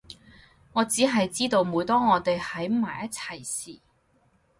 [0.73, 3.79] 我只係知道每當我哋喺埋一齊時